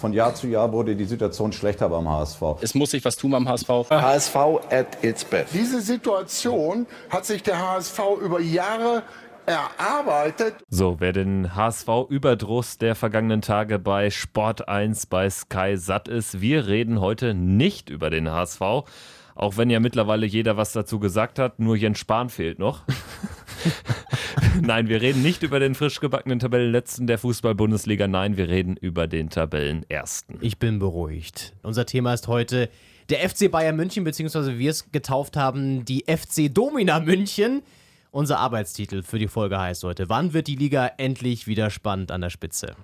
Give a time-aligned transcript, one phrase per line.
[0.00, 2.40] Von Jahr zu Jahr wurde die Situation schlechter beim HSV.
[2.60, 3.68] Es muss sich was tun beim HSV.
[3.90, 4.36] HSV
[4.70, 5.52] at its best.
[5.52, 9.02] Diese Situation hat sich der HSV über Jahre
[9.44, 10.54] erarbeitet.
[10.70, 16.68] So, wer den HSV-Überdruss der vergangenen Tage bei Sport 1 bei Sky satt ist, wir
[16.68, 18.60] reden heute nicht über den HSV.
[19.34, 22.84] Auch wenn ja mittlerweile jeder was dazu gesagt hat, nur Jens Spahn fehlt noch.
[24.60, 28.08] Nein, wir reden nicht über den frisch gebackenen Tabellenletzten der Fußball-Bundesliga.
[28.08, 30.38] Nein, wir reden über den Tabellenersten.
[30.40, 31.54] Ich bin beruhigt.
[31.62, 32.68] Unser Thema ist heute
[33.08, 37.62] der FC Bayern München, beziehungsweise wir es getauft haben, die FC Domina München.
[38.10, 42.20] Unser Arbeitstitel für die Folge heißt heute: Wann wird die Liga endlich wieder spannend an
[42.20, 42.74] der Spitze?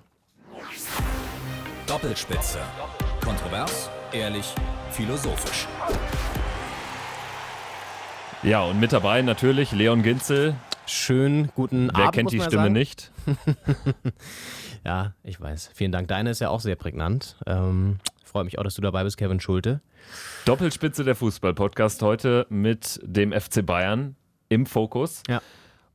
[1.87, 2.59] Doppelspitze.
[3.23, 4.53] Kontrovers, ehrlich,
[4.91, 5.67] philosophisch.
[8.43, 10.55] Ja, und mit dabei natürlich Leon Ginzel.
[10.87, 12.13] Schönen guten Wer Abend.
[12.13, 12.73] kennt muss die Stimme sagen.
[12.73, 13.11] nicht?
[14.85, 15.71] Ja, ich weiß.
[15.73, 16.07] Vielen Dank.
[16.09, 17.37] Deine ist ja auch sehr prägnant.
[17.47, 19.81] Ähm, Freue mich auch, dass du dabei bist, Kevin Schulte.
[20.45, 24.15] Doppelspitze der Fußball-Podcast heute mit dem FC Bayern
[24.47, 25.23] im Fokus.
[25.27, 25.41] Ja.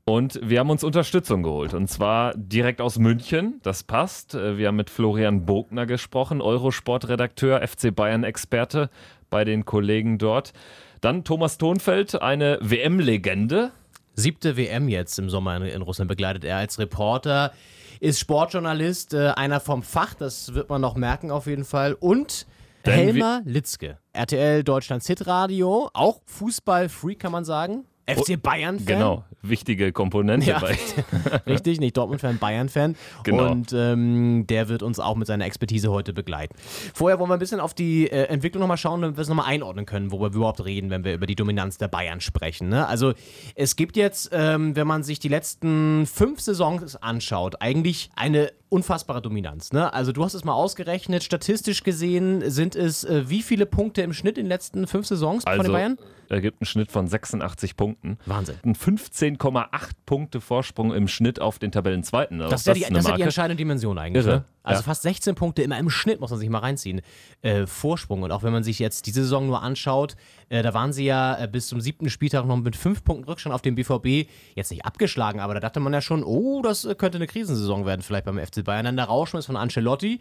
[0.07, 1.73] Und wir haben uns Unterstützung geholt.
[1.73, 3.61] Und zwar direkt aus München.
[3.63, 4.35] Das passt.
[4.35, 8.91] Äh, Wir haben mit Florian Bogner gesprochen, Eurosport-Redakteur, FC Bayern-Experte
[9.29, 10.53] bei den Kollegen dort.
[11.01, 13.71] Dann Thomas Thonfeld, eine WM-Legende.
[14.15, 17.53] Siebte WM jetzt im Sommer in, in Russland begleitet er als Reporter,
[18.01, 21.95] ist Sportjournalist, äh, einer vom Fach, das wird man noch merken auf jeden Fall.
[21.95, 22.47] Und
[22.87, 27.85] Denn Helmer Litzke, RTL Deutschlands Hitradio, auch Fußball-Freak kann man sagen.
[28.17, 28.87] FC Bayern-Fan.
[28.87, 30.59] Genau, wichtige Komponente Ja.
[31.47, 32.97] Richtig, nicht Dortmund-Fan, Bayern-Fan.
[33.25, 33.51] Genau.
[33.51, 36.55] Und ähm, der wird uns auch mit seiner Expertise heute begleiten.
[36.95, 39.47] Vorher wollen wir ein bisschen auf die äh, Entwicklung nochmal schauen, damit wir es nochmal
[39.47, 42.69] einordnen können, worüber wir überhaupt reden, wenn wir über die Dominanz der Bayern sprechen.
[42.69, 42.87] Ne?
[42.87, 43.15] Also
[43.55, 49.21] es gibt jetzt, ähm, wenn man sich die letzten fünf Saisons anschaut, eigentlich eine unfassbare
[49.21, 49.73] Dominanz.
[49.73, 49.93] Ne?
[49.93, 54.13] Also du hast es mal ausgerechnet, statistisch gesehen sind es äh, wie viele Punkte im
[54.15, 55.99] Schnitt in den letzten fünf Saisons von den Also, Bayern?
[56.29, 58.17] er gibt einen Schnitt von 86 Punkten.
[58.27, 58.57] Wahnsinn.
[58.65, 62.39] Ein 15,8 Punkte Vorsprung im Schnitt auf den Tabellenzweiten.
[62.39, 64.25] Das ist, ja die, das ist ja die entscheidende Dimension eigentlich.
[64.25, 64.45] Irre, Ne?
[64.63, 64.85] Also ja.
[64.85, 67.01] fast 16 Punkte immer im Schnitt, muss man sich mal reinziehen.
[67.43, 68.23] Äh, Vorsprung.
[68.23, 70.17] Und auch wenn man sich jetzt diese Saison nur anschaut,
[70.49, 73.55] äh, da waren sie ja äh, bis zum siebten Spieltag noch mit fünf Punkten Rückstand
[73.55, 74.29] auf den BVB.
[74.55, 77.87] Jetzt nicht abgeschlagen, aber da dachte man ja schon, oh, das äh, könnte eine Krisensaison
[77.87, 78.85] werden, vielleicht beim FC Bayern.
[78.85, 80.21] Dann der Rauschmiss von Ancelotti.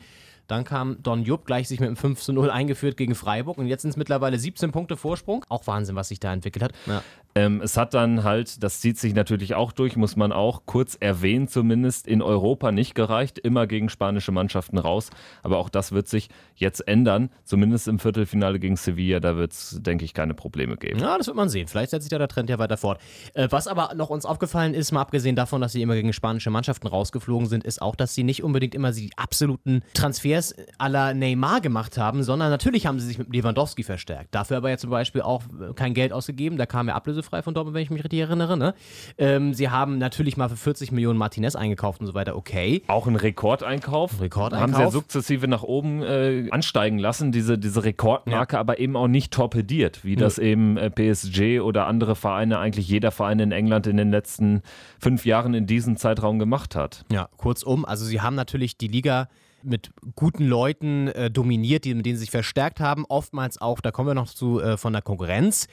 [0.50, 3.68] Dann kam Don Jupp gleich sich mit einem 5 zu 0 eingeführt gegen Freiburg und
[3.68, 5.46] jetzt sind es mittlerweile 17 Punkte Vorsprung.
[5.48, 6.72] Auch Wahnsinn, was sich da entwickelt hat.
[6.88, 7.04] Ja.
[7.36, 10.98] Ähm, es hat dann halt, das zieht sich natürlich auch durch, muss man auch kurz
[11.00, 15.10] erwähnen, zumindest in Europa nicht gereicht, immer gegen spanische Mannschaften raus.
[15.44, 19.20] Aber auch das wird sich jetzt ändern, zumindest im Viertelfinale gegen Sevilla.
[19.20, 21.00] Da wird es, denke ich, keine Probleme geben.
[21.00, 21.68] Ja, das wird man sehen.
[21.68, 23.00] Vielleicht setzt sich da der Trend ja weiter fort.
[23.34, 26.50] Äh, was aber noch uns aufgefallen ist, mal abgesehen davon, dass sie immer gegen spanische
[26.50, 31.62] Mannschaften rausgeflogen sind, ist auch, dass sie nicht unbedingt immer die absoluten Transfers la Neymar
[31.62, 34.34] gemacht haben, sondern natürlich haben sie sich mit Lewandowski verstärkt.
[34.34, 36.58] Dafür aber ja zum Beispiel auch äh, kein Geld ausgegeben.
[36.58, 38.58] Da kam er ablösefrei von Dortmund, wenn ich mich richtig erinnere.
[38.58, 38.74] Ne?
[39.18, 42.36] Ähm, sie haben natürlich mal für 40 Millionen Martinez eingekauft und so weiter.
[42.36, 42.84] Okay.
[42.88, 44.22] Auch ein Rekordeinkauf.
[44.22, 44.62] Rekordeinkauf.
[44.62, 49.08] Haben sie ja sukzessive nach oben äh, ansteigen lassen, diese, diese Rekordmarke, aber eben auch
[49.08, 53.88] nicht torpediert, wie das eben äh, PSG oder andere Vereine, eigentlich jeder Verein in England
[53.88, 54.62] in den letzten
[55.00, 57.06] fünf Jahren in diesem Zeitraum gemacht hat.
[57.12, 59.28] Ja, kurzum, also sie haben natürlich die Liga
[59.64, 63.06] mit guten Leuten äh, dominiert, die, mit denen sie sich verstärkt haben.
[63.08, 65.68] Oftmals auch, da kommen wir noch zu, äh, von der Konkurrenz.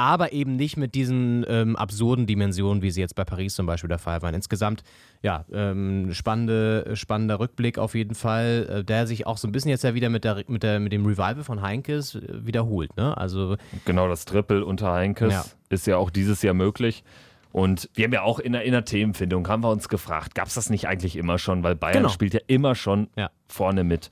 [0.00, 3.88] Aber eben nicht mit diesen ähm, absurden Dimensionen, wie sie jetzt bei Paris zum Beispiel
[3.88, 4.32] der Fall waren.
[4.32, 4.84] Insgesamt,
[5.22, 9.70] ja, ähm, spannende, spannender Rückblick auf jeden Fall, äh, der sich auch so ein bisschen
[9.72, 12.96] jetzt ja wieder mit, der, mit, der, mit dem Revival von Heinkes äh, wiederholt.
[12.96, 13.16] Ne?
[13.18, 13.56] Also,
[13.86, 15.44] Genau, das Triple unter Heinkes Ja.
[15.68, 17.02] ist ja auch dieses Jahr möglich.
[17.50, 20.46] Und wir haben ja auch in der, in der Themenfindung, haben wir uns gefragt, gab
[20.46, 21.64] es das nicht eigentlich immer schon?
[21.64, 22.08] Weil Bayern Genau.
[22.10, 23.30] spielt ja immer schon Ja.
[23.48, 24.10] vorne mit.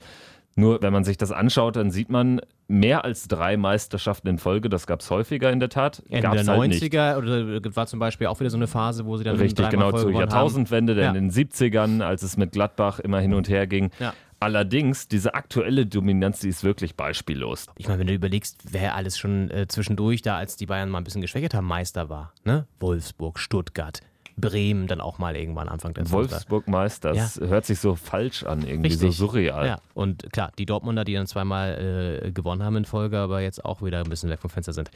[0.57, 4.69] Nur wenn man sich das anschaut, dann sieht man mehr als drei Meisterschaften in Folge.
[4.69, 6.01] Das gab es häufiger in der Tat.
[6.09, 6.83] Ende Gab's der halt nicht.
[6.83, 9.91] 90er oder war zum Beispiel auch wieder so eine Phase, wo sie dann Richtig, genau,
[9.91, 10.19] Folge zur.
[10.19, 11.09] Jahrtausendwende, Ja.
[11.09, 13.91] in den 70ern, als es mit Gladbach immer hin und her ging.
[13.99, 14.13] Ja.
[14.39, 17.65] Allerdings, diese aktuelle Dominanz, die ist wirklich beispiellos.
[17.75, 20.99] Ich meine, wenn du überlegst, wer alles schon äh, zwischendurch da, als die Bayern mal
[20.99, 22.33] ein bisschen geschwächt haben, Meister war.
[22.43, 22.67] Ne?
[22.79, 24.01] Wolfsburg, Stuttgart,
[24.39, 26.11] Bremen dann auch mal irgendwann Anfang der 20er.
[26.11, 29.65] Wolfsburg Meister, das hört sich so falsch an, irgendwie so surreal.
[29.65, 33.65] Ja, und klar, die Dortmunder, die dann zweimal äh, gewonnen haben in Folge, aber jetzt
[33.65, 34.91] auch wieder ein bisschen weg vom Fenster sind.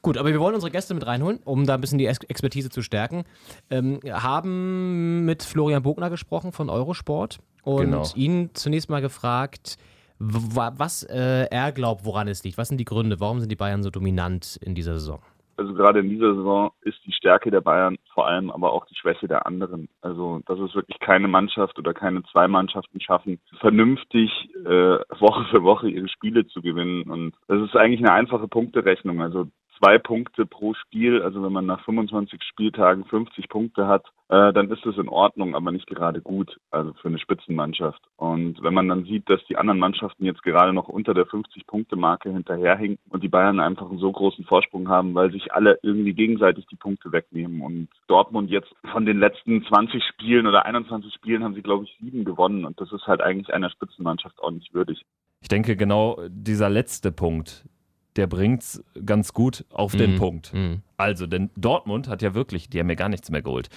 [0.00, 2.70] Gut, aber wir wollen unsere Gäste mit reinholen, um da ein bisschen die Ex Expertise
[2.70, 3.24] zu stärken.
[3.68, 8.04] Ähm, haben mit Florian Bogner gesprochen von Eurosport und Genau.
[8.14, 9.76] ihn zunächst mal gefragt,
[10.18, 12.58] wa- was äh, er glaubt, woran es liegt.
[12.58, 13.18] Was sind die Gründe?
[13.20, 15.20] Warum sind die Bayern so dominant in dieser Saison?
[15.56, 18.94] Also gerade in dieser Saison ist die Stärke der Bayern vor allem aber auch die
[18.94, 19.88] Schwäche der anderen.
[20.00, 24.30] Also dass es wirklich keine Mannschaft oder keine zwei Mannschaften schaffen, vernünftig
[24.64, 27.02] äh, Woche für Woche ihre Spiele zu gewinnen.
[27.10, 29.20] Und das ist eigentlich eine einfache Punkterechnung.
[29.20, 29.48] Also
[29.78, 31.22] zwei Punkte pro Spiel.
[31.22, 35.54] Also wenn man nach 25 Spieltagen 50 Punkte hat, äh, dann ist das in Ordnung,
[35.54, 38.00] aber nicht gerade gut, also für eine Spitzenmannschaft.
[38.16, 42.30] Und wenn man dann sieht, dass die anderen Mannschaften jetzt gerade noch unter der 50-Punkte-Marke
[42.30, 46.66] hinterherhinken und die Bayern einfach einen so großen Vorsprung haben, weil sich alle irgendwie gegenseitig
[46.66, 47.60] die Punkte wegnehmen.
[47.60, 51.96] Und Dortmund jetzt von den letzten 20 Spielen oder 21 Spielen haben sie, glaube ich,
[52.00, 52.64] sieben gewonnen.
[52.64, 55.04] Und das ist halt eigentlich einer Spitzenmannschaft auch nicht würdig.
[55.42, 57.68] Ich denke, genau dieser letzte Punkt,
[58.16, 60.18] der bringt es ganz gut auf den Mhm.
[60.18, 60.54] Punkt.
[60.54, 60.82] Mhm.
[60.96, 63.68] Also, denn Dortmund hat ja wirklich, die haben ja gar nichts mehr geholt.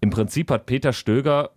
[0.00, 1.50] Im Prinzip hat Peter Stöger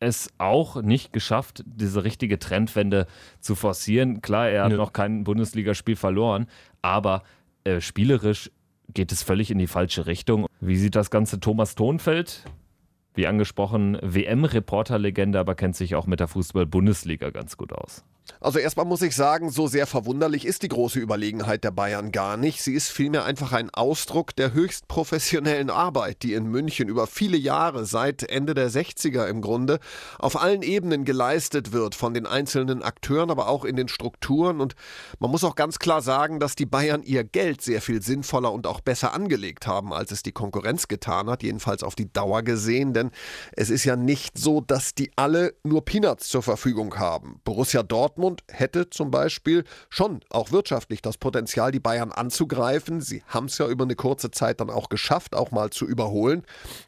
[0.00, 3.06] es auch nicht geschafft, diese richtige Trendwende
[3.40, 4.20] zu forcieren.
[4.22, 4.76] Klar, er hat Nö.
[4.76, 6.46] noch kein Bundesligaspiel verloren,
[6.82, 7.22] aber
[7.64, 8.50] äh, spielerisch
[8.92, 10.46] geht es völlig in die falsche Richtung.
[10.60, 12.44] Wie sieht das Ganze Thomas Thonfeld?
[13.14, 18.04] Wie angesprochen, WM-Reporterlegende, aber kennt sich auch mit der Fußball-Bundesliga ganz gut aus.
[18.40, 22.36] Also erstmal muss ich sagen, so sehr verwunderlich ist die große Überlegenheit der Bayern gar
[22.36, 22.62] nicht.
[22.62, 27.36] Sie ist vielmehr einfach ein Ausdruck der höchst professionellen Arbeit, die in München über viele
[27.36, 29.78] Jahre, seit Ende der 60er im Grunde,
[30.18, 34.60] auf allen Ebenen geleistet wird, von den einzelnen Akteuren, aber auch in den Strukturen.
[34.60, 34.74] Und
[35.18, 38.66] man muss auch ganz klar sagen, dass die Bayern ihr Geld sehr viel sinnvoller und
[38.66, 42.94] auch besser angelegt haben, als es die Konkurrenz getan hat, jedenfalls auf die Dauer gesehen.
[42.94, 43.10] Denn
[43.52, 47.40] es ist ja nicht so, dass die alle nur Peanuts zur Verfügung haben.
[47.44, 48.13] Borussia Dortmund
[48.50, 53.00] hätte zum Beispiel schon auch wirtschaftlich das Potenzial, die Bayern anzugreifen.
[53.00, 56.44] Sie haben es ja über eine kurze Zeit dann auch geschafft, auch mal zu überholen.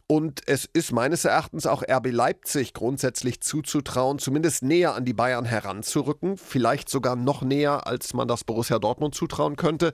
[0.09, 5.45] Und es ist meines Erachtens auch RB Leipzig grundsätzlich zuzutrauen, zumindest näher an die Bayern
[5.45, 6.37] heranzurücken.
[6.37, 9.93] Vielleicht sogar noch näher, als man das Borussia Dortmund zutrauen könnte.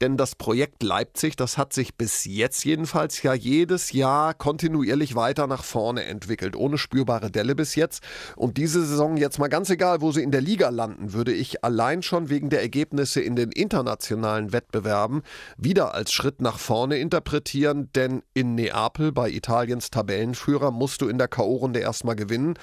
[0.00, 5.46] Denn das Projekt Leipzig, das hat sich bis jetzt jedenfalls ja jedes Jahr kontinuierlich weiter
[5.46, 8.02] nach vorne entwickelt, ohne spürbare Delle bis jetzt.
[8.36, 11.64] Und diese Saison jetzt mal ganz egal, wo sie in der Liga landen, würde ich
[11.64, 15.22] allein schon wegen der Ergebnisse in den internationalen Wettbewerben
[15.56, 21.18] wieder als Schritt nach vorne interpretieren, denn in Neapel bei Italiens Tabellenführer musst du in
[21.18, 22.54] der K.O.-Runde erstmal gewinnen.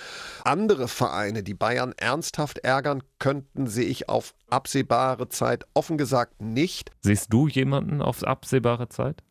[0.44, 6.92] Andere Vereine, die Bayern ernsthaft ärgern könnten, sehe ich auf absehbare Zeit offen gesagt nicht.
[7.02, 9.24] Siehst du jemanden auf absehbare Zeit?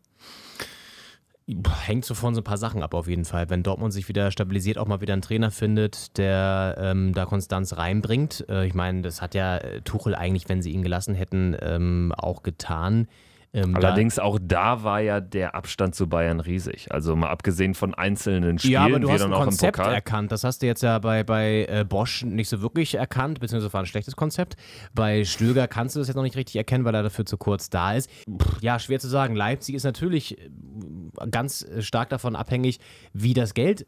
[1.84, 3.50] Hängt so von so ein paar Sachen ab auf jeden Fall.
[3.50, 7.76] Wenn Dortmund sich wieder stabilisiert, auch mal wieder einen Trainer findet, der ähm, da Konstanz
[7.76, 8.44] reinbringt.
[8.48, 12.12] Äh, ich meine, das hat ja äh, Tuchel eigentlich, wenn sie ihn gelassen hätten, ähm,
[12.16, 13.08] auch getan.
[13.54, 16.90] Ähm, da- Allerdings auch da war ja der Abstand zu Bayern riesig.
[16.90, 20.32] Also mal abgesehen von einzelnen Spielen, Ja, aber du hast dann ein auch Konzept erkannt.
[20.32, 23.82] Das hast du jetzt ja bei, bei äh, Bosch nicht so wirklich erkannt, beziehungsweise war
[23.82, 24.56] ein schlechtes Konzept.
[24.94, 27.68] Bei Stöger kannst du das jetzt noch nicht richtig erkennen, weil er dafür zu kurz
[27.68, 28.08] da ist.
[28.62, 29.36] Ja, schwer zu sagen.
[29.36, 30.48] Leipzig ist natürlich äh,
[31.30, 32.78] ganz stark davon abhängig,
[33.12, 33.86] wie das Geld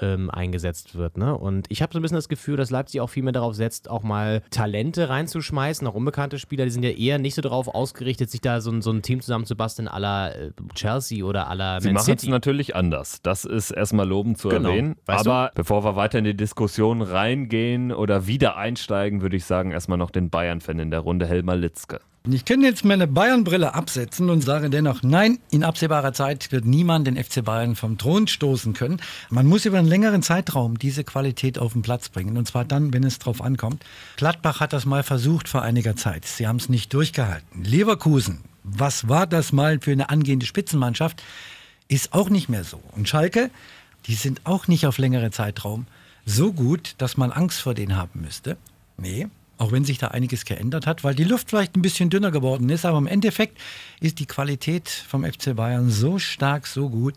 [0.00, 1.16] ähm, eingesetzt wird.
[1.16, 1.36] Ne?
[1.36, 3.88] Und ich habe so ein bisschen das Gefühl, dass Leipzig auch viel mehr darauf setzt,
[3.88, 6.64] auch mal Talente reinzuschmeißen, auch unbekannte Spieler.
[6.64, 9.20] Die sind ja eher nicht so darauf ausgerichtet, sich da so, ein- so ein Team
[9.20, 13.20] zusammenzubasteln à la äh, Chelsea oder à la Sie Man machen es natürlich anders.
[13.22, 14.70] Das ist erstmal lobend zu Genau.
[14.70, 14.96] erwähnen.
[15.06, 19.70] Weißt Aber bevor wir weiter in die Diskussion reingehen oder wieder einsteigen, würde ich sagen,
[19.70, 22.00] erstmal noch den Bayern-Fan in der Runde, Helmar Litzke.
[22.26, 27.06] Ich kann jetzt meine Bayern-Brille absetzen und sage dennoch, nein, in absehbarer Zeit wird niemand
[27.06, 29.02] den FC Bayern vom Thron stoßen können.
[29.28, 32.38] Man muss über einen längeren Zeitraum diese Qualität auf den Platz bringen.
[32.38, 33.84] Und zwar dann, wenn es drauf ankommt.
[34.16, 36.24] Gladbach hat das mal versucht vor einiger Zeit.
[36.24, 37.62] Sie haben es nicht durchgehalten.
[37.62, 41.22] Leverkusen, was war das mal für eine angehende Spitzenmannschaft?
[41.88, 42.80] Ist auch nicht mehr so.
[42.92, 43.50] Und Schalke,
[44.06, 45.84] die sind auch nicht auf längere Zeitraum
[46.24, 48.56] so gut, dass man Angst vor denen haben müsste.
[48.96, 52.30] Nee, auch wenn sich da einiges geändert hat, weil die Luft vielleicht ein bisschen dünner
[52.30, 53.58] geworden ist, aber im Endeffekt
[54.00, 57.14] ist die Qualität vom FC Bayern so stark, so gut,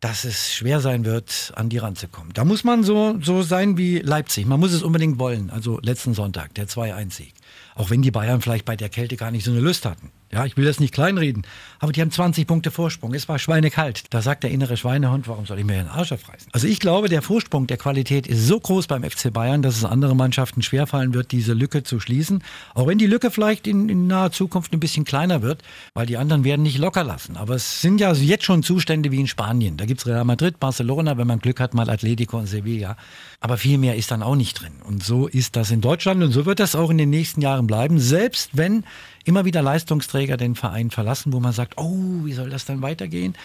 [0.00, 2.32] dass es schwer sein wird, an die ranzukommen.
[2.32, 4.46] Da muss man so, so sein wie Leipzig.
[4.46, 5.50] Man muss es unbedingt wollen.
[5.50, 7.32] Also letzten Sonntag, der 2-1-Sieg.
[7.74, 10.10] Auch wenn die Bayern vielleicht bei der Kälte gar nicht so eine Lust hatten.
[10.32, 11.46] Ja, ich will das nicht kleinreden,
[11.78, 13.14] aber die haben 20 Punkte Vorsprung.
[13.14, 14.04] Es war schweinekalt.
[14.10, 16.48] Da sagt der innere Schweinehund, warum soll ich mir den Arsch aufreißen?
[16.52, 19.84] Also ich glaube, der Vorsprung der Qualität ist so groß beim FC Bayern, dass es
[19.84, 22.42] andere Mannschaften schwerfallen wird, diese Lücke zu schließen.
[22.74, 25.62] Auch wenn die Lücke vielleicht in, in naher Zukunft ein bisschen kleiner wird,
[25.94, 27.36] weil die anderen werden nicht locker lassen.
[27.36, 29.76] Aber es sind ja jetzt schon Zustände wie in Spanien.
[29.76, 32.96] Da gibt es Real Madrid, Barcelona, wenn man Glück hat, mal Atletico und Sevilla.
[33.40, 34.72] Aber viel mehr ist dann auch nicht drin.
[34.84, 37.66] Und so ist das in Deutschland und so wird das auch in den nächsten Jahren
[37.66, 38.84] bleiben, selbst wenn
[39.24, 43.36] immer wieder Leistungsträger den Verein verlassen, wo man sagt, oh, wie soll das dann weitergehen?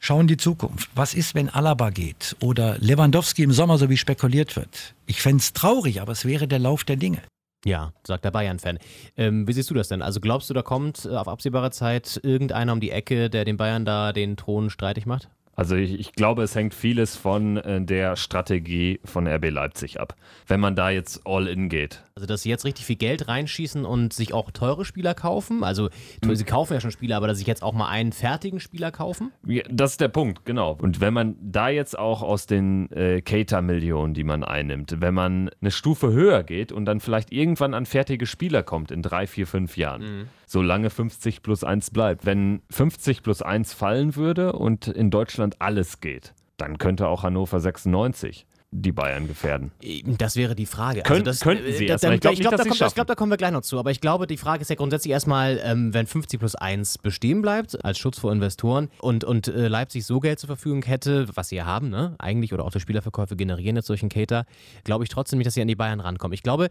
[0.00, 0.90] Schauen die Zukunft.
[0.94, 4.94] Was ist, wenn Alaba geht oder Lewandowski im Sommer, so wie spekuliert wird?
[5.06, 7.20] Ich fände es traurig, aber es wäre der Lauf der Dinge.
[7.64, 8.78] Ja, sagt der Bayern-Fan.
[9.16, 10.00] Ähm, wie siehst du das denn?
[10.00, 13.56] Also glaubst du, da kommt äh, auf absehbare Zeit irgendeiner um die Ecke, der den
[13.56, 15.28] Bayern da den Thron streitig macht?
[15.58, 20.14] Also ich, ich, glaube, es hängt vieles von äh, der Strategie von RB Leipzig ab.
[20.46, 22.04] Wenn man da jetzt all in geht.
[22.14, 25.64] Also dass sie jetzt richtig viel Geld reinschießen und sich auch teure Spieler kaufen.
[25.64, 25.88] Also
[26.24, 26.36] mhm.
[26.36, 29.32] sie kaufen ja schon Spieler, aber dass sich jetzt auch mal einen fertigen Spieler kaufen.
[29.48, 30.78] Ja, das ist der Punkt, genau.
[30.80, 35.50] Und wenn man da jetzt auch aus den äh, Cater-Millionen, die man einnimmt, wenn man
[35.60, 39.48] eine Stufe höher geht und dann vielleicht irgendwann an fertige Spieler kommt in drei, vier,
[39.48, 40.02] fünf Jahren.
[40.02, 42.26] Mhm solange 50 plus 1 bleibt.
[42.26, 47.60] Wenn 50 plus 1 fallen würde und in Deutschland alles geht, dann könnte auch Hannover
[47.60, 49.72] 96 die Bayern gefährden?
[50.18, 51.02] Das wäre die Frage.
[51.02, 52.14] Kön also das, könnten sie äh, erstmal.
[52.14, 53.78] Ich glaube, glaub, da, glaub, da kommen wir gleich noch zu.
[53.78, 57.40] Aber ich glaube, die Frage ist ja grundsätzlich erstmal, ähm, wenn 50 plus 1 bestehen
[57.40, 61.48] bleibt, als Schutz vor Investoren und, und äh, Leipzig so Geld zur Verfügung hätte, was
[61.48, 62.14] sie ja haben, ne?
[62.18, 64.44] eigentlich, oder auch die Spielerverkäufe generieren jetzt solchen Cater,
[64.84, 66.34] glaube ich trotzdem nicht, dass sie an die Bayern rankommen.
[66.34, 66.68] Ich glaube,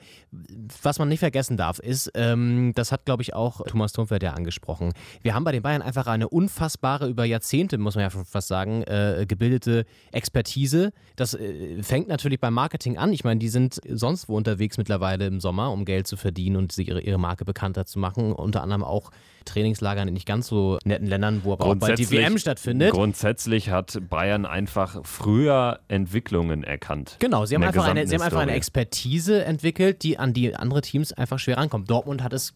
[0.84, 4.34] was man nicht vergessen darf, ist, ähm, das hat, glaube ich, auch Thomas Thunfeld ja
[4.34, 4.94] angesprochen.
[5.24, 8.84] Wir haben bei den Bayern einfach eine unfassbare, über Jahrzehnte, muss man ja fast sagen,
[8.84, 10.92] äh, gebildete Expertise.
[11.16, 13.14] Das äh, fängt natürlich beim Marketing an.
[13.14, 16.78] Ich meine, die sind sonst wo unterwegs mittlerweile im Sommer, um Geld zu verdienen und
[16.78, 18.34] ihre, ihre Marke bekannter zu machen.
[18.34, 19.12] Unter anderem auch
[19.46, 22.92] Trainingslagern in nicht ganz so netten Ländern, wo aber auch bald die WM stattfindet.
[22.92, 27.16] Grundsätzlich hat Bayern einfach früher Entwicklungen erkannt.
[27.20, 30.82] Genau, sie haben, einfach eine, sie haben einfach eine Expertise entwickelt, die an die andere
[30.82, 31.90] Teams einfach schwer rankommt.
[31.90, 32.54] Dortmund hat es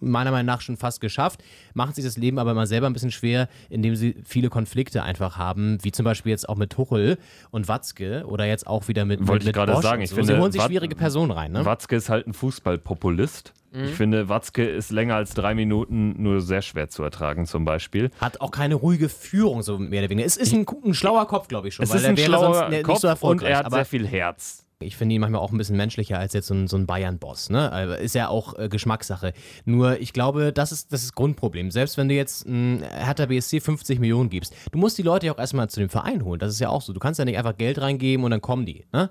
[0.00, 1.42] meiner Meinung nach schon fast geschafft,
[1.74, 5.36] machen sich das Leben aber mal selber ein bisschen schwer, indem sie viele Konflikte einfach
[5.36, 7.18] haben, wie zum Beispiel jetzt auch mit Tuchel
[7.50, 10.16] und Watzke oder jetzt auch wieder mit Wollte mit ich gerade sagen, ich so.
[10.16, 11.52] finde, sie holen sich schwierige Personen rein.
[11.52, 11.64] Ne?
[11.64, 13.84] Watzke ist halt ein Fußballpopulist Mhm.
[13.84, 18.10] Ich finde, Watzke ist länger als drei Minuten nur sehr schwer zu ertragen, zum Beispiel.
[18.20, 20.26] Hat auch keine ruhige Führung, so mehr oder weniger.
[20.26, 21.84] Es ist ein, ein schlauer Kopf, glaube ich schon.
[21.84, 24.66] Es ist ein schlauer Kopf so und er hat sehr viel Herz.
[24.82, 27.50] Ich finde ihn manchmal auch ein bisschen menschlicher als jetzt so ein, so ein Bayern-Boss.
[27.50, 27.98] Ne?
[28.00, 29.34] Ist ja auch äh, Geschmackssache.
[29.66, 31.70] Nur ich glaube, das ist das ist Grundproblem.
[31.70, 35.34] Selbst wenn du jetzt ein Hertha BSC 50 Millionen gibst, du musst die Leute ja
[35.34, 36.40] auch erstmal zu dem Verein holen.
[36.40, 36.94] Das ist ja auch so.
[36.94, 38.86] Du kannst ja nicht einfach Geld reingeben und dann kommen die.
[38.90, 39.10] Ne?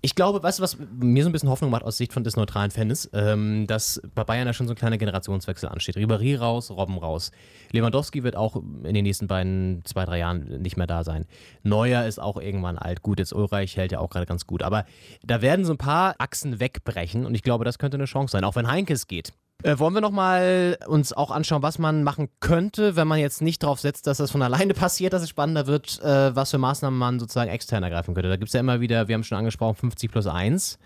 [0.00, 2.34] Ich glaube, weißt du, was mir so ein bisschen Hoffnung macht aus Sicht von des
[2.34, 5.96] neutralen Fans, ähm, dass bei Bayern ja schon so ein kleiner Generationswechsel ansteht.
[5.96, 7.30] Ribéry raus, Robben raus.
[7.70, 11.26] Lewandowski wird auch in den nächsten beiden, zwei, drei Jahren nicht mehr da sein.
[11.62, 13.02] Neuer ist auch irgendwann alt.
[13.02, 14.64] Gut, jetzt Ulreich hält ja auch gerade ganz gut.
[14.64, 14.86] Aber
[15.22, 18.44] da werden so ein paar Achsen wegbrechen und ich glaube, das könnte eine Chance sein,
[18.44, 19.32] auch wenn Heinkes geht.
[19.62, 23.62] Äh, wollen wir nochmal uns auch anschauen, was man machen könnte, wenn man jetzt nicht
[23.62, 26.98] darauf setzt, dass das von alleine passiert, dass es spannender wird, äh, was für Maßnahmen
[26.98, 28.28] man sozusagen extern ergreifen könnte.
[28.28, 30.78] Da gibt es ja immer wieder, wir haben schon angesprochen, 50 plus 1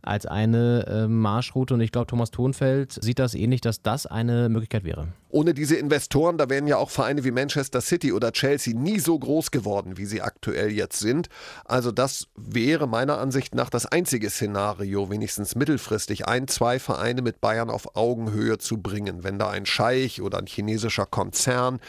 [0.00, 4.48] als eine äh, Marschroute und ich glaube, Thomas Thonfeld sieht das ähnlich, dass das eine
[4.48, 5.08] Möglichkeit wäre.
[5.34, 9.18] Ohne diese Investoren, da wären ja auch Vereine wie Manchester City oder Chelsea nie so
[9.18, 11.28] groß geworden, wie sie aktuell jetzt sind.
[11.64, 17.40] Also das wäre meiner Ansicht nach das einzige Szenario, wenigstens mittelfristig ein, zwei Vereine mit
[17.40, 19.24] Bayern auf Augenhöhe zu bringen.
[19.24, 21.80] Wenn da ein Scheich oder ein chinesischer Konzern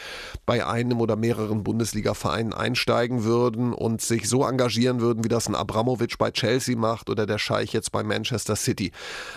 [0.47, 5.53] bei einem oder mehreren Bundesliga-Vereinen einsteigen würden und sich so engagieren würden, wie das ein
[5.53, 8.91] Abramovic bei Chelsea macht oder der Scheich jetzt bei Manchester City.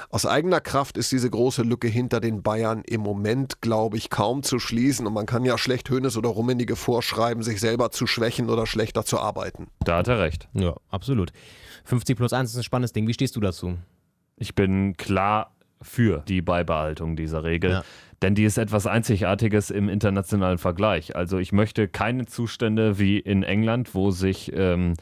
[0.08, 4.42] Aus eigener Kraft ist diese große Lücke hinter den Bayern im Moment, glaube ich, kaum
[4.42, 5.06] zu schließen.
[5.06, 9.04] Und man kann ja schlecht Hönes oder Rummenige vorschreiben, sich selber zu schwächen oder schlechter
[9.04, 9.66] zu arbeiten.
[9.84, 10.48] Da hat er recht.
[10.54, 11.32] Ja, absolut.
[11.84, 13.06] 50 plus 1 ist ein spannendes Ding.
[13.06, 13.76] Wie stehst du dazu?
[14.36, 17.70] Ich bin klar für die Beibehaltung dieser Regel.
[17.70, 17.84] Ja.
[18.22, 21.14] Denn die ist etwas Einzigartiges im internationalen Vergleich.
[21.14, 24.94] Also ich möchte keine Zustände wie in England, wo sich ähm,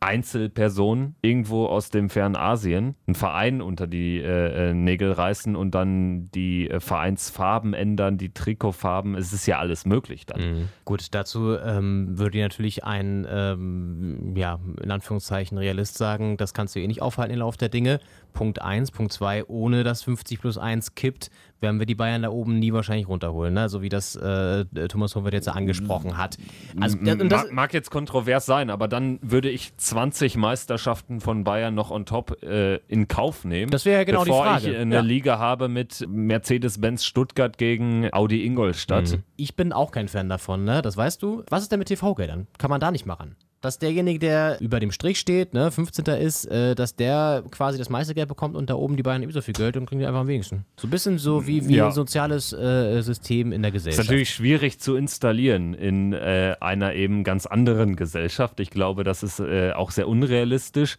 [0.00, 5.74] Einzelpersonen irgendwo aus dem fernen Asien einen Verein unter die äh, äh, Nägel reißen und
[5.74, 9.14] dann die äh, Vereinsfarben ändern, die Trikotfarben.
[9.14, 10.40] Es ist ja alles möglich dann.
[10.40, 10.68] Mhm.
[10.86, 16.80] Gut, dazu ähm, würde natürlich ein, ähm, ja, in Anführungszeichen Realist sagen, das kannst du
[16.80, 18.00] eh nicht aufhalten im Lauf der Dinge.
[18.32, 18.92] Punkt 1.
[18.92, 21.30] Punkt 2, ohne dass 50 plus 1 kippt,
[21.60, 23.68] werden wir die Bayern da oben nie wahrscheinlich runterholen, ne?
[23.68, 26.36] so wie das äh, Thomas Hofer jetzt angesprochen hat.
[26.80, 31.90] Also, das mag jetzt kontrovers sein, aber dann würde ich 20 Meisterschaften von Bayern noch
[31.90, 33.70] on top äh, in Kauf nehmen.
[33.70, 34.66] Das wäre ja genau die Frage.
[34.66, 35.00] Bevor ich eine ja.
[35.00, 39.12] Liga habe mit Mercedes-Benz Stuttgart gegen Audi Ingolstadt.
[39.12, 39.22] Mhm.
[39.36, 40.82] Ich bin auch kein Fan davon, ne?
[40.82, 41.44] das weißt du.
[41.50, 42.46] Was ist denn mit TV-Geldern?
[42.58, 43.36] Kann man da nicht machen?
[43.60, 46.06] Dass derjenige, der über dem Strich steht, ne, 15.
[46.16, 49.42] ist, äh, dass der quasi das meiste Geld bekommt und da oben die beiden ebenso
[49.42, 50.64] viel Geld und kriegen die einfach am wenigsten.
[50.78, 51.86] So ein bisschen so wie, wie ja.
[51.86, 54.04] ein soziales äh, System in der Gesellschaft.
[54.04, 58.60] Ist natürlich schwierig zu installieren in äh, einer eben ganz anderen Gesellschaft.
[58.60, 60.96] Ich glaube, das ist äh, auch sehr unrealistisch.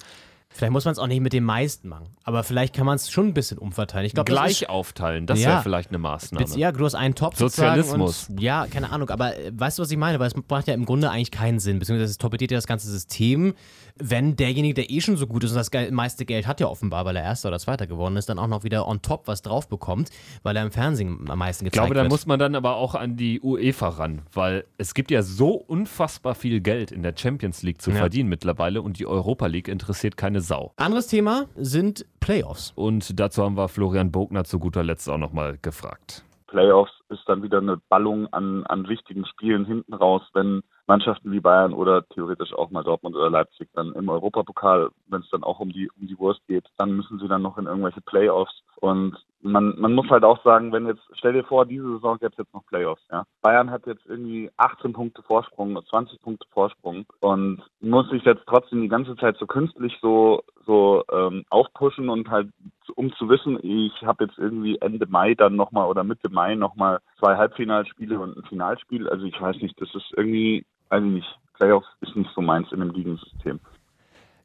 [0.53, 3.09] Vielleicht muss man es auch nicht mit den meisten machen, aber vielleicht kann man es
[3.09, 4.05] schon ein bisschen umverteilen.
[4.05, 5.49] Ich glaub, das Gleich ist- aufteilen, das Ja.
[5.49, 6.45] wäre vielleicht eine Maßnahme.
[6.57, 8.29] Ja, du hast einen Top Sozialismus.
[8.29, 10.19] Und, ja, keine Ahnung, aber äh, weißt du, was ich meine?
[10.19, 12.89] Weil es macht ja im Grunde eigentlich keinen Sinn, beziehungsweise es torpediert ja das ganze
[12.89, 13.53] System,
[13.97, 17.05] wenn derjenige, der eh schon so gut ist und das meiste Geld hat ja offenbar,
[17.05, 19.67] weil er Erster oder Zweiter geworden ist, dann auch noch wieder on top was drauf
[19.69, 20.09] bekommt,
[20.43, 22.11] weil er im Fernsehen am meisten Ich gezeigt glaube, da wird.
[22.11, 26.35] muss man dann aber auch an die UEFA ran, weil es gibt ja so unfassbar
[26.35, 27.97] viel Geld in der Champions League zu Ja.
[27.97, 30.73] verdienen mittlerweile und die Europa League interessiert keine Sau.
[30.77, 32.73] Anderes Thema sind Playoffs.
[32.75, 36.23] Und dazu haben wir Florian Bogner zu guter Letzt auch nochmal gefragt.
[36.47, 41.39] Playoffs ist dann wieder eine Ballung an, an wichtigen Spielen hinten raus, wenn Mannschaften wie
[41.39, 45.61] Bayern oder theoretisch auch mal Dortmund oder Leipzig dann im Europapokal, wenn es dann auch
[45.61, 48.63] um die um die Wurst geht, dann müssen sie dann noch in irgendwelche Playoffs.
[48.81, 52.31] Und man, man muss halt auch sagen, wenn jetzt, stell dir vor, diese Saison gäbe
[52.31, 53.25] es jetzt noch Playoffs, ja.
[53.41, 58.81] Bayern hat jetzt irgendwie 18 Punkte Vorsprung, 20 Punkte Vorsprung und muss sich jetzt trotzdem
[58.81, 62.49] die ganze Zeit so künstlich so, so ähm, aufpushen und halt
[62.95, 66.99] um zu wissen, ich habe jetzt irgendwie Ende Mai dann nochmal oder Mitte Mai nochmal
[67.19, 69.07] zwei Halbfinalspiele und ein Finalspiel.
[69.07, 72.71] Also ich weiß nicht, das ist irgendwie, weiß ich nicht, Playoffs ist nicht so meins
[72.71, 73.59] in einem Ligensystem.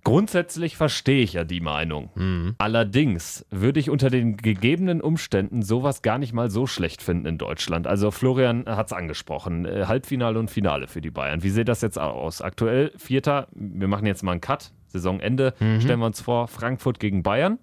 [0.06, 2.10] Grundsätzlich verstehe ich ja die Meinung.
[2.14, 2.54] Mhm.
[2.58, 7.38] Allerdings würde ich unter den gegebenen Umständen sowas gar nicht mal so schlecht finden in
[7.38, 7.88] Deutschland.
[7.88, 9.64] Also Florian hat es angesprochen.
[9.66, 11.42] äh, Halbfinale und Finale für die Bayern.
[11.42, 12.40] Wie sieht das jetzt aus?
[12.40, 14.70] Aktuell Vierter, wir machen jetzt mal einen Cut.
[14.86, 17.58] Saisonende stellen wir uns vor, Frankfurt gegen Bayern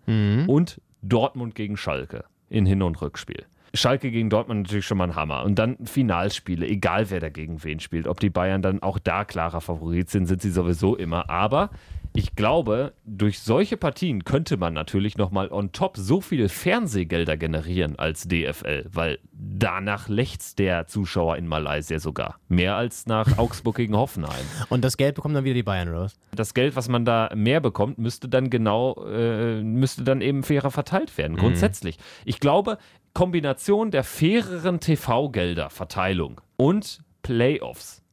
[0.47, 3.45] und Dortmund gegen Schalke in Hin- und Rückspiel.
[3.73, 5.43] Schalke gegen Dortmund natürlich schon mal ein Hammer.
[5.45, 8.07] Und dann Finalspiele, egal wer da gegen wen spielt.
[8.07, 11.29] Ob die Bayern dann auch da klarer Favorit sind, sind sie sowieso immer.
[11.29, 11.71] Aber
[12.15, 17.98] ich glaube, durch solche Partien könnte man natürlich nochmal on top so viele Fernsehgelder generieren
[17.98, 22.39] als DFL, weil danach lechzt der Zuschauer in Malaysia sogar.
[22.50, 24.46] Mehr als nach Augsburg gegen Hoffenheim.
[24.70, 26.15] Und das Geld bekommen dann wieder die Bayern, oder was?
[26.36, 30.70] Das Geld, was man da mehr bekommt, müsste dann genau, äh, müsste dann eben fairer
[30.70, 31.36] verteilt werden.
[31.36, 31.98] Grundsätzlich.
[32.25, 32.77] Ich glaube,
[33.13, 38.03] Kombination der faireren TV-Gelder, Verteilung und Playoffs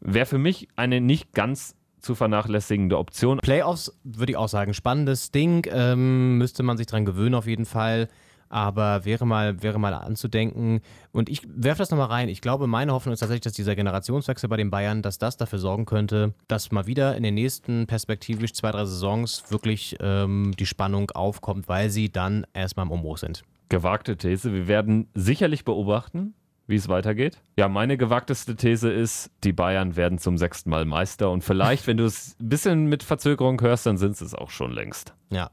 [0.00, 3.38] wäre für mich eine nicht ganz zu vernachlässigende Option.
[3.38, 7.66] Playoffs würde ich auch sagen, spannendes Ding, ähm, müsste man sich dran gewöhnen auf jeden
[7.66, 8.08] Fall.
[8.52, 10.80] Aber wäre mal, wäre mal anzudenken.
[11.12, 12.28] Und ich werfe das nochmal rein.
[12.28, 15.60] Ich glaube, meine Hoffnung ist tatsächlich, dass dieser Generationswechsel bei den Bayern, dass das dafür
[15.60, 20.66] sorgen könnte, dass mal wieder in den nächsten perspektivisch zwei, drei Saisons wirklich ähm, die
[20.66, 23.44] Spannung aufkommt, weil sie dann erstmal im Umbruch sind.
[23.68, 24.52] Gewagte These.
[24.52, 26.34] Wir werden sicherlich beobachten,
[26.70, 27.38] wie es weitergeht.
[27.56, 31.30] Ja, meine gewagteste These ist, die Bayern werden zum sechsten Mal Meister.
[31.30, 34.50] Und vielleicht, wenn du es ein bisschen mit Verzögerung hörst, dann sind sie es auch
[34.50, 35.14] schon längst.
[35.30, 35.50] Ja.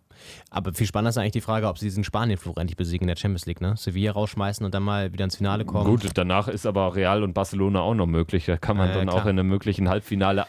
[0.49, 3.19] Aber viel spannender ist eigentlich die Frage, ob sie diesen Spanien-Fluch endlich besiegen in der
[3.19, 3.75] Champions League, ne?
[3.77, 5.85] Sevilla rausschmeißen und dann mal wieder ins Finale kommen.
[5.85, 8.45] Gut, danach ist aber Real und Barcelona auch noch möglich.
[8.45, 9.21] Da kann man ja, dann klar.
[9.21, 10.45] auch in einem möglichen Halbfinale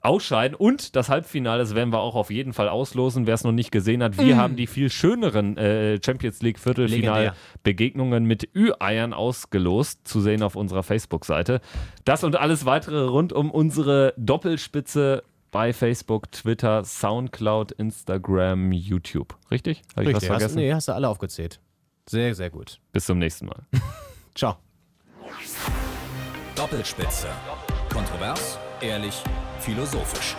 [0.00, 0.56] ausscheiden.
[0.56, 3.26] Und das Halbfinale, das werden wir auch auf jeden Fall auslosen.
[3.26, 8.24] Wer es noch nicht gesehen hat, wir haben die viel schöneren äh, Champions League Viertelfinal-Begegnungen
[8.24, 11.60] mit Ü-Eiern ausgelost, zu sehen auf unserer Facebook-Seite.
[12.04, 19.36] Das und alles weitere rund um unsere Doppelspitze bei Facebook, Twitter, Soundcloud, Instagram, YouTube.
[19.50, 19.82] Richtig?
[19.96, 20.56] Habe ich was Richtig, hast, vergessen?
[20.58, 21.60] nee, hast du alle aufgezählt.
[22.08, 22.80] Sehr, sehr gut.
[22.92, 23.62] Bis zum nächsten Mal.
[24.34, 24.56] Ciao.
[26.54, 27.28] Doppelspitze.
[27.92, 29.22] Kontrovers, ehrlich,
[29.60, 30.36] philosophisch.